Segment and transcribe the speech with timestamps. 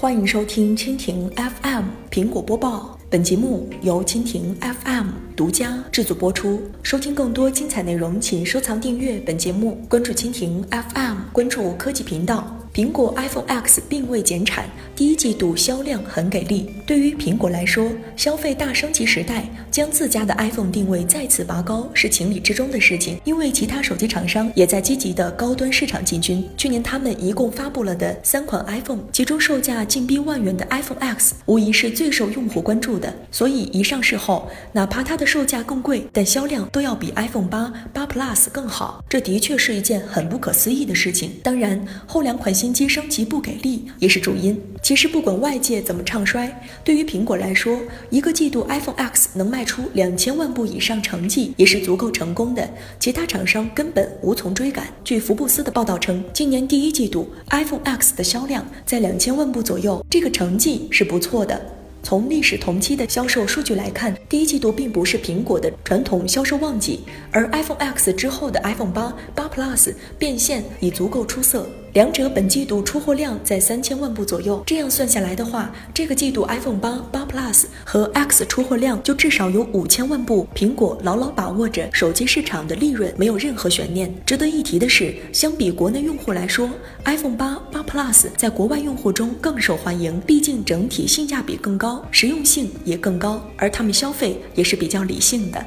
[0.00, 2.96] 欢迎收听蜻蜓 FM 苹果播报。
[3.10, 6.60] 本节目由蜻蜓 FM 独家制作播出。
[6.82, 12.54] 收听更多精彩内容，请收藏订阅本节目，关注蜻蜓 FM，关注科技频道。
[12.74, 16.70] 苹果 iPhone X 并未减产，第一季度销量很给力。
[16.86, 23.18] 对于苹果来说，消费大升级时代，将自家的 iPhone 定位再次拔高是情理之中的事情。
[23.24, 26.46] 因为其他手机厂商也在积极的高端市场进军。
[26.56, 33.12] 去年他们一共发布了的三款 iPhone，其中售价近逼万元的 iPhone X，无疑是最受用户关注的。
[33.32, 39.02] 所以一上市后，哪怕它的售价更贵，但销量都要比 iPhone 八、八 Plus 更好。
[39.08, 41.32] 这的确是一件很不可思议的事情。
[41.42, 44.60] 当然，后两款新新机升级不给力也是主因。
[44.82, 52.68] 其实不管外界怎么唱衰，对于苹果来说，一个季度 iPhone X 能卖出两千万部以上成绩也是足够成功的，
[53.00, 54.86] 其他厂商根本无从追赶。
[55.02, 61.77] 据福布斯的报道称，今年第一季度 iPhone X 的销量在两千万部左右，这个成绩是不错的。
[62.02, 67.00] 从历史同期的销售数据来看，第一季度并不是苹果的传统销售旺季，
[67.30, 71.68] 而 iPhone X 之后的 iPhone 八、八 Plus 变现已足够出色。
[71.98, 80.46] 两者本季度出货量在三千万部左右，这样算下来的话，这个季度 iPhone 八、八 Plus 和 X 出货量就至少有五千万部。
[80.54, 84.14] 苹果牢牢把握着手机市场的利润，没有任何悬念。
[84.24, 86.70] 值得一提的是，相比国内用户来说
[87.04, 95.66] ，iPhone 八、八 Plus 在国外用户中更受欢迎，毕竟整体性价比更高，实用性也更高，而他们消费也是比较理性的。